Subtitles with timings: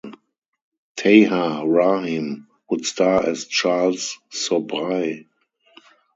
[0.97, 5.27] Tahar Rahim would star as Charles Sobhraj.